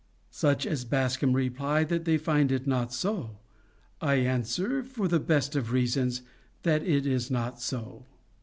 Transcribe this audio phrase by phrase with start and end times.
[0.31, 3.37] Such as Bascombe reply that they find it not so.
[4.01, 6.23] I answer For the best of reasons,
[6.63, 8.07] that it is not so.